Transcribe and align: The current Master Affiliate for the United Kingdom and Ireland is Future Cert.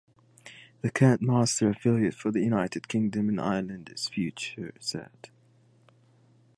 The 0.81 0.89
current 0.89 1.21
Master 1.21 1.69
Affiliate 1.69 2.15
for 2.15 2.31
the 2.31 2.39
United 2.41 2.87
Kingdom 2.87 3.29
and 3.29 3.39
Ireland 3.39 3.91
is 3.93 4.07
Future 4.09 4.73
Cert. 4.79 5.29